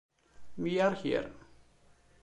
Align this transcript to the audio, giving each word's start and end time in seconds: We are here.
We 0.57 0.79
are 0.81 0.95
here. 0.95 1.29